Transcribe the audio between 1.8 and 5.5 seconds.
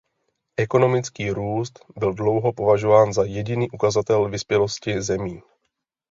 byl dlouho považován za jediný ukazatel vyspělosti zemí.